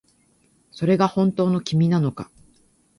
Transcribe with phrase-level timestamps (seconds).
[0.71, 2.31] それが本当の君なのか